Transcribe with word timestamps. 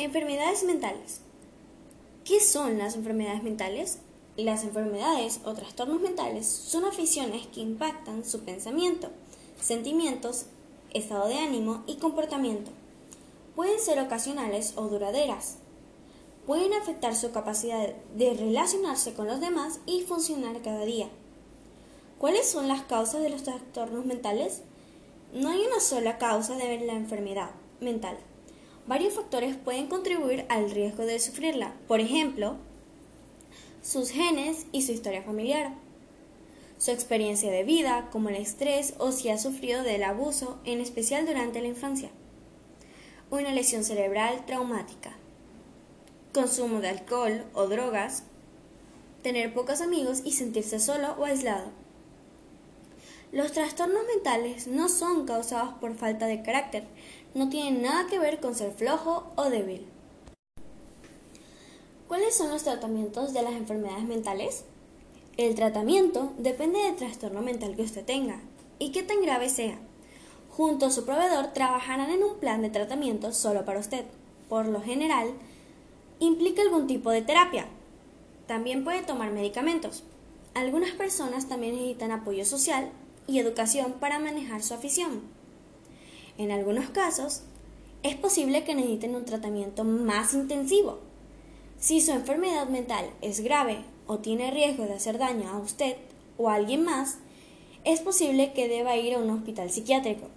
Enfermedades 0.00 0.64
mentales. 0.64 1.20
¿Qué 2.24 2.40
son 2.40 2.78
las 2.78 2.96
enfermedades 2.96 3.42
mentales? 3.42 3.98
Las 4.38 4.64
enfermedades 4.64 5.42
o 5.44 5.52
trastornos 5.52 6.00
mentales 6.00 6.46
son 6.46 6.86
aficiones 6.86 7.46
que 7.48 7.60
impactan 7.60 8.24
su 8.24 8.40
pensamiento, 8.40 9.10
sentimientos, 9.60 10.46
estado 10.94 11.28
de 11.28 11.34
ánimo 11.34 11.84
y 11.86 11.96
comportamiento. 11.96 12.70
Pueden 13.54 13.78
ser 13.78 14.00
ocasionales 14.00 14.72
o 14.76 14.88
duraderas. 14.88 15.56
Pueden 16.46 16.72
afectar 16.72 17.14
su 17.14 17.30
capacidad 17.32 17.94
de 18.16 18.32
relacionarse 18.32 19.12
con 19.12 19.26
los 19.26 19.42
demás 19.42 19.80
y 19.84 20.00
funcionar 20.04 20.62
cada 20.62 20.86
día. 20.86 21.10
¿Cuáles 22.18 22.48
son 22.48 22.68
las 22.68 22.84
causas 22.84 23.20
de 23.20 23.28
los 23.28 23.42
trastornos 23.42 24.06
mentales? 24.06 24.62
No 25.34 25.50
hay 25.50 25.60
una 25.60 25.80
sola 25.80 26.16
causa 26.16 26.56
de 26.56 26.86
la 26.86 26.94
enfermedad 26.94 27.50
mental. 27.82 28.16
Varios 28.90 29.14
factores 29.14 29.54
pueden 29.54 29.86
contribuir 29.86 30.46
al 30.48 30.68
riesgo 30.68 31.06
de 31.06 31.20
sufrirla, 31.20 31.76
por 31.86 32.00
ejemplo, 32.00 32.56
sus 33.84 34.10
genes 34.10 34.66
y 34.72 34.82
su 34.82 34.90
historia 34.90 35.22
familiar, 35.22 35.74
su 36.76 36.90
experiencia 36.90 37.52
de 37.52 37.62
vida, 37.62 38.08
como 38.10 38.30
el 38.30 38.34
estrés 38.34 38.94
o 38.98 39.12
si 39.12 39.28
ha 39.28 39.38
sufrido 39.38 39.84
del 39.84 40.02
abuso, 40.02 40.58
en 40.64 40.80
especial 40.80 41.24
durante 41.24 41.60
la 41.60 41.68
infancia, 41.68 42.10
una 43.30 43.54
lesión 43.54 43.84
cerebral 43.84 44.44
traumática, 44.44 45.12
consumo 46.34 46.80
de 46.80 46.88
alcohol 46.88 47.44
o 47.54 47.68
drogas, 47.68 48.24
tener 49.22 49.54
pocos 49.54 49.82
amigos 49.82 50.22
y 50.24 50.32
sentirse 50.32 50.80
solo 50.80 51.14
o 51.16 51.26
aislado. 51.26 51.79
Los 53.32 53.52
trastornos 53.52 54.02
mentales 54.12 54.66
no 54.66 54.88
son 54.88 55.24
causados 55.24 55.74
por 55.74 55.94
falta 55.94 56.26
de 56.26 56.42
carácter, 56.42 56.82
no 57.32 57.48
tienen 57.48 57.80
nada 57.80 58.08
que 58.08 58.18
ver 58.18 58.40
con 58.40 58.56
ser 58.56 58.72
flojo 58.72 59.30
o 59.36 59.50
débil. 59.50 59.86
¿Cuáles 62.08 62.34
son 62.34 62.50
los 62.50 62.64
tratamientos 62.64 63.32
de 63.32 63.42
las 63.42 63.52
enfermedades 63.52 64.02
mentales? 64.02 64.64
El 65.36 65.54
tratamiento 65.54 66.32
depende 66.38 66.80
del 66.80 66.96
trastorno 66.96 67.40
mental 67.40 67.76
que 67.76 67.82
usted 67.82 68.04
tenga 68.04 68.40
y 68.80 68.90
qué 68.90 69.04
tan 69.04 69.22
grave 69.22 69.48
sea. 69.48 69.78
Junto 70.50 70.86
a 70.86 70.90
su 70.90 71.04
proveedor 71.04 71.52
trabajarán 71.52 72.10
en 72.10 72.24
un 72.24 72.34
plan 72.40 72.62
de 72.62 72.70
tratamiento 72.70 73.32
solo 73.32 73.64
para 73.64 73.78
usted. 73.78 74.06
Por 74.48 74.66
lo 74.66 74.82
general, 74.82 75.30
implica 76.18 76.62
algún 76.62 76.88
tipo 76.88 77.12
de 77.12 77.22
terapia. 77.22 77.68
También 78.48 78.82
puede 78.82 79.02
tomar 79.02 79.30
medicamentos. 79.30 80.02
Algunas 80.54 80.90
personas 80.90 81.48
también 81.48 81.76
necesitan 81.76 82.10
apoyo 82.10 82.44
social 82.44 82.90
y 83.30 83.38
educación 83.38 83.94
para 84.00 84.18
manejar 84.18 84.62
su 84.62 84.74
afición. 84.74 85.22
En 86.36 86.50
algunos 86.50 86.90
casos, 86.90 87.42
es 88.02 88.16
posible 88.16 88.64
que 88.64 88.74
necesiten 88.74 89.14
un 89.14 89.24
tratamiento 89.24 89.84
más 89.84 90.34
intensivo. 90.34 90.98
Si 91.78 92.00
su 92.00 92.12
enfermedad 92.12 92.68
mental 92.68 93.10
es 93.20 93.40
grave 93.40 93.84
o 94.06 94.18
tiene 94.18 94.50
riesgo 94.50 94.84
de 94.84 94.94
hacer 94.94 95.18
daño 95.18 95.48
a 95.48 95.58
usted 95.58 95.96
o 96.36 96.48
a 96.48 96.54
alguien 96.54 96.84
más, 96.84 97.18
es 97.84 98.00
posible 98.00 98.52
que 98.52 98.68
deba 98.68 98.96
ir 98.96 99.14
a 99.14 99.18
un 99.18 99.30
hospital 99.30 99.70
psiquiátrico. 99.70 100.28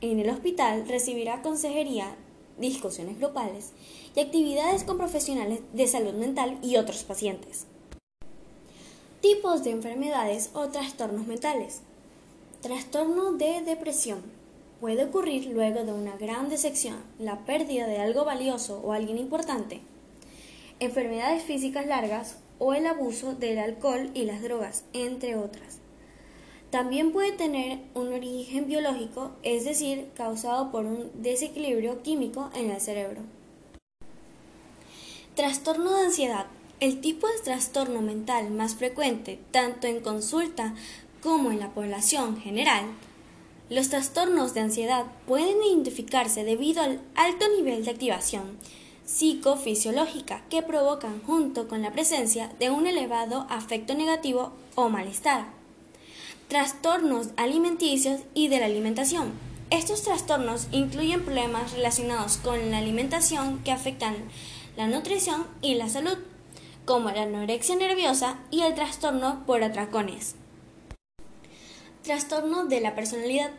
En 0.00 0.20
el 0.20 0.30
hospital 0.30 0.86
recibirá 0.86 1.42
consejería, 1.42 2.14
discusiones 2.58 3.18
grupales 3.18 3.72
y 4.14 4.20
actividades 4.20 4.84
con 4.84 4.98
profesionales 4.98 5.60
de 5.72 5.86
salud 5.86 6.14
mental 6.14 6.58
y 6.62 6.76
otros 6.76 7.02
pacientes. 7.04 7.66
Tipos 9.20 9.64
de 9.64 9.70
enfermedades 9.70 10.50
o 10.54 10.68
trastornos 10.68 11.26
mentales. 11.26 11.80
Trastorno 12.62 13.32
de 13.32 13.60
depresión 13.62 14.22
puede 14.80 15.04
ocurrir 15.04 15.46
luego 15.46 15.84
de 15.84 15.92
una 15.92 16.16
gran 16.16 16.48
decepción, 16.48 16.96
la 17.18 17.44
pérdida 17.44 17.86
de 17.86 17.98
algo 17.98 18.24
valioso 18.24 18.80
o 18.82 18.92
alguien 18.92 19.18
importante, 19.18 19.80
enfermedades 20.80 21.42
físicas 21.44 21.86
largas 21.86 22.38
o 22.58 22.74
el 22.74 22.86
abuso 22.86 23.34
del 23.34 23.58
alcohol 23.58 24.10
y 24.14 24.24
las 24.24 24.42
drogas, 24.42 24.84
entre 24.94 25.36
otras. 25.36 25.78
También 26.70 27.12
puede 27.12 27.32
tener 27.32 27.78
un 27.94 28.12
origen 28.12 28.66
biológico, 28.66 29.32
es 29.42 29.64
decir, 29.64 30.08
causado 30.14 30.72
por 30.72 30.86
un 30.86 31.10
desequilibrio 31.14 32.02
químico 32.02 32.50
en 32.54 32.70
el 32.70 32.80
cerebro. 32.80 33.20
Trastorno 35.34 35.94
de 35.94 36.06
ansiedad. 36.06 36.46
El 36.78 37.00
tipo 37.00 37.26
de 37.26 37.38
trastorno 37.42 38.02
mental 38.02 38.50
más 38.50 38.74
frecuente, 38.74 39.38
tanto 39.50 39.86
en 39.86 40.00
consulta 40.00 40.74
como 41.22 41.50
en 41.50 41.60
la 41.60 41.70
población 41.70 42.40
general, 42.40 42.84
los 43.68 43.88
trastornos 43.88 44.54
de 44.54 44.60
ansiedad 44.60 45.06
pueden 45.26 45.62
identificarse 45.62 46.44
debido 46.44 46.82
al 46.82 47.00
alto 47.16 47.46
nivel 47.56 47.84
de 47.84 47.90
activación 47.90 48.58
psicofisiológica 49.06 50.42
que 50.50 50.62
provocan 50.62 51.22
junto 51.22 51.68
con 51.68 51.80
la 51.80 51.92
presencia 51.92 52.50
de 52.58 52.70
un 52.70 52.86
elevado 52.86 53.46
afecto 53.48 53.94
negativo 53.94 54.52
o 54.74 54.88
malestar. 54.88 55.46
Trastornos 56.48 57.28
alimenticios 57.36 58.20
y 58.34 58.48
de 58.48 58.60
la 58.60 58.66
alimentación. 58.66 59.32
Estos 59.70 60.02
trastornos 60.02 60.68
incluyen 60.70 61.24
problemas 61.24 61.72
relacionados 61.72 62.36
con 62.36 62.70
la 62.70 62.78
alimentación 62.78 63.60
que 63.64 63.72
afectan 63.72 64.14
la 64.76 64.86
nutrición 64.86 65.46
y 65.60 65.74
la 65.74 65.88
salud, 65.88 66.18
como 66.84 67.10
la 67.10 67.22
anorexia 67.22 67.74
nerviosa 67.76 68.38
y 68.50 68.62
el 68.62 68.74
trastorno 68.74 69.44
por 69.46 69.64
atracones. 69.64 70.36
Trastorno 72.06 72.66
de 72.66 72.80
la 72.80 72.94
personalidad. 72.94 73.50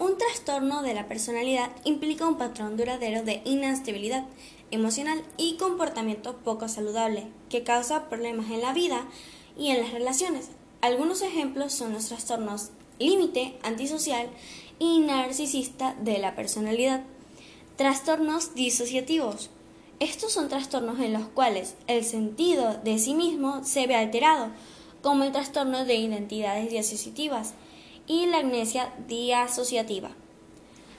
Un 0.00 0.18
trastorno 0.18 0.82
de 0.82 0.92
la 0.92 1.06
personalidad 1.06 1.70
implica 1.84 2.26
un 2.26 2.36
patrón 2.36 2.76
duradero 2.76 3.22
de 3.22 3.42
inestabilidad 3.44 4.24
emocional 4.72 5.22
y 5.36 5.56
comportamiento 5.56 6.38
poco 6.38 6.66
saludable 6.66 7.28
que 7.48 7.62
causa 7.62 8.08
problemas 8.08 8.50
en 8.50 8.60
la 8.60 8.72
vida 8.72 9.06
y 9.56 9.68
en 9.68 9.80
las 9.80 9.92
relaciones. 9.92 10.48
Algunos 10.80 11.22
ejemplos 11.22 11.74
son 11.74 11.92
los 11.92 12.06
trastornos 12.06 12.70
límite, 12.98 13.56
antisocial 13.62 14.28
y 14.80 14.98
narcisista 14.98 15.94
de 16.00 16.18
la 16.18 16.34
personalidad. 16.34 17.04
Trastornos 17.76 18.56
disociativos. 18.56 19.48
Estos 20.00 20.32
son 20.32 20.48
trastornos 20.48 20.98
en 20.98 21.12
los 21.12 21.28
cuales 21.28 21.76
el 21.86 22.04
sentido 22.04 22.80
de 22.82 22.98
sí 22.98 23.14
mismo 23.14 23.62
se 23.62 23.86
ve 23.86 23.94
alterado, 23.94 24.48
como 25.02 25.22
el 25.22 25.30
trastorno 25.30 25.84
de 25.84 25.94
identidades 25.94 26.68
disociativas 26.68 27.54
y 28.06 28.26
la 28.26 28.38
amnesia 28.38 28.92
disociativa. 29.08 30.10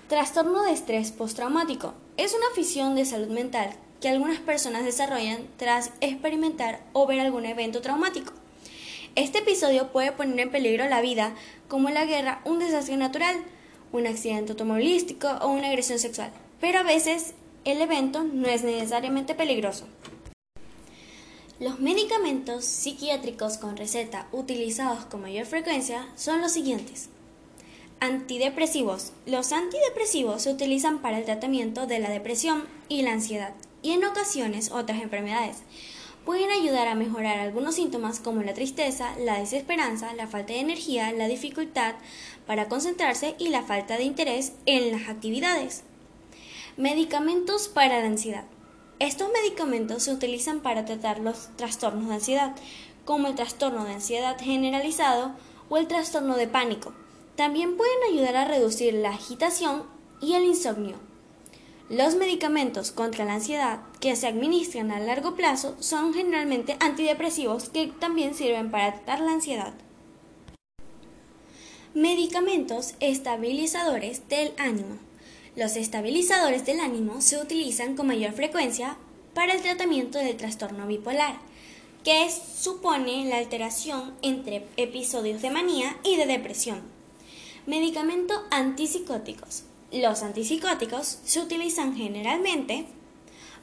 Trastorno 0.08 0.64
de 0.64 0.72
estrés 0.72 1.12
postraumático. 1.12 1.94
Es 2.18 2.34
una 2.34 2.48
afición 2.52 2.96
de 2.96 3.06
salud 3.06 3.30
mental 3.30 3.72
que 4.02 4.10
algunas 4.10 4.40
personas 4.40 4.84
desarrollan 4.84 5.48
tras 5.58 5.92
experimentar 6.02 6.82
o 6.94 7.08
ver 7.08 7.22
algún 7.22 7.46
evento 7.46 7.82
traumático. 7.82 8.34
Este 9.16 9.40
episodio 9.40 9.92
puede 9.92 10.12
poner 10.12 10.40
en 10.40 10.52
peligro 10.52 10.90
la 10.90 11.02
vida, 11.02 11.36
como 11.68 11.90
la 11.90 12.06
guerra, 12.06 12.42
un 12.46 12.60
desastre 12.60 12.98
natural, 12.98 13.38
un 13.92 14.08
accidente 14.08 14.52
automovilístico 14.52 15.30
o 15.42 15.50
una 15.50 15.70
agresión 15.70 16.00
sexual, 16.00 16.32
pero 16.60 16.80
a 16.80 16.84
veces 16.84 17.34
el 17.64 17.82
evento 17.82 18.24
no 18.24 18.48
es 18.48 18.64
necesariamente 18.64 19.36
peligroso. 19.36 19.86
Los 21.64 21.80
medicamentos 21.80 22.66
psiquiátricos 22.66 23.58
con 23.58 23.78
receta 23.78 24.28
utilizados 24.34 25.06
con 25.06 25.22
mayor 25.22 25.46
frecuencia 25.46 26.06
son 26.18 26.42
los 26.42 26.52
siguientes. 26.52 27.08
Antidepresivos. 28.02 29.14
Los 29.26 29.54
antidepresivos 29.54 30.42
se 30.42 30.52
utilizan 30.52 31.02
para 31.02 31.20
el 31.20 31.24
tratamiento 31.24 31.88
de 31.88 32.00
la 32.00 32.10
depresión 32.10 32.66
y 32.90 33.04
la 33.04 33.14
ansiedad 33.14 33.54
y 33.82 33.92
en 33.92 34.04
ocasiones 34.04 34.74
otras 34.74 35.02
enfermedades. 35.02 35.60
Pueden 36.26 36.52
ayudar 36.52 36.90
a 36.90 36.96
mejorar 36.96 37.40
algunos 37.40 37.76
síntomas 37.76 38.20
como 38.20 38.44
la 38.44 38.54
tristeza, 38.54 39.16
la 39.20 39.40
desesperanza, 39.40 40.14
la 40.16 40.28
falta 40.28 40.52
de 40.52 40.60
energía, 40.60 41.14
la 41.14 41.30
dificultad 41.30 41.96
para 42.46 42.68
concentrarse 42.68 43.36
y 43.40 43.48
la 43.48 43.64
falta 43.64 43.96
de 43.96 44.04
interés 44.04 44.52
en 44.66 44.92
las 44.92 45.08
actividades. 45.08 45.84
Medicamentos 46.76 47.70
para 47.70 48.02
la 48.02 48.08
ansiedad. 48.08 48.44
Estos 49.00 49.30
medicamentos 49.32 50.04
se 50.04 50.14
utilizan 50.14 50.62
para 50.62 50.86
tratar 50.86 51.20
los 51.20 51.50
trastornos 51.56 52.08
de 52.08 52.16
ansiedad, 52.16 52.56
como 53.06 53.28
el 53.28 53.36
trastorno 53.36 53.84
de 53.86 53.94
ansiedad 53.94 54.38
generalizado 54.40 55.32
o 55.70 55.78
el 55.78 55.88
trastorno 55.88 56.36
de 56.36 56.48
pánico. 56.48 56.94
También 57.36 57.78
pueden 57.78 57.98
ayudar 58.12 58.36
a 58.36 58.46
reducir 58.46 58.94
la 58.94 59.10
agitación 59.10 59.84
y 60.22 60.36
el 60.36 60.46
insomnio. 60.46 60.98
Los 61.90 62.16
medicamentos 62.16 62.92
contra 62.92 63.26
la 63.26 63.34
ansiedad 63.34 63.82
que 64.00 64.16
se 64.16 64.28
administran 64.28 64.92
a 64.92 65.00
largo 65.00 65.36
plazo 65.36 65.76
son 65.80 66.14
generalmente 66.14 66.78
antidepresivos 66.80 67.70
que 67.70 67.88
también 67.88 68.36
sirven 68.36 68.72
para 68.72 68.94
tratar 68.94 69.20
la 69.20 69.34
ansiedad. 69.34 69.74
Medicamentos 71.94 72.96
estabilizadores 73.00 74.28
del 74.30 74.54
ánimo. 74.58 74.98
Los 75.56 75.76
estabilizadores 75.76 76.66
del 76.66 76.80
ánimo 76.80 77.22
se 77.22 77.38
utilizan 77.40 77.96
con 77.96 78.08
mayor 78.08 78.34
frecuencia 78.34 78.98
para 79.36 79.54
el 79.54 79.62
tratamiento 79.62 80.18
del 80.18 80.36
trastorno 80.36 80.88
bipolar, 80.88 81.38
que 82.04 82.28
supone 82.32 83.26
la 83.30 83.38
alteración 83.38 84.16
entre 84.24 84.66
episodios 84.78 85.44
de 85.44 85.52
manía 85.52 85.96
y 86.04 86.16
de 86.16 86.26
depresión. 86.26 86.82
Medicamentos 87.68 88.42
antipsicóticos. 88.50 89.64
Los 89.92 90.24
antipsicóticos 90.24 91.20
se 91.24 91.40
utilizan 91.40 91.96
generalmente 91.96 92.88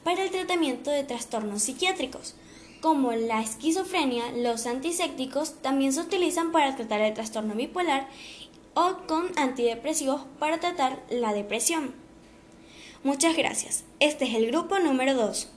para 0.05 0.23
el 0.23 0.31
tratamiento 0.31 0.91
de 0.91 1.03
trastornos 1.03 1.63
psiquiátricos. 1.63 2.35
Como 2.79 3.11
la 3.11 3.41
esquizofrenia, 3.41 4.31
los 4.31 4.65
antisépticos 4.65 5.61
también 5.61 5.91
se 5.91 5.99
utilizan 5.99 6.53
para 6.53 6.75
tratar 6.77 7.01
el 7.01 7.13
trastorno 7.13 7.53
bipolar 7.53 8.07
o 8.73 8.97
con 9.07 9.37
antidepresivos 9.37 10.21
para 10.39 10.59
tratar 10.59 11.03
la 11.09 11.33
depresión. 11.33 11.93
Muchas 13.03 13.35
gracias. 13.35 13.83
Este 13.99 14.25
es 14.25 14.35
el 14.35 14.47
grupo 14.47 14.79
número 14.79 15.13
2. 15.13 15.49